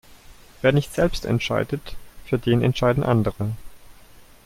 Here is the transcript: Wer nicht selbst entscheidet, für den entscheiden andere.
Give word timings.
Wer 0.63 0.71
nicht 0.71 0.91
selbst 0.95 1.25
entscheidet, 1.25 1.95
für 2.25 2.39
den 2.39 2.63
entscheiden 2.63 3.03
andere. 3.03 3.51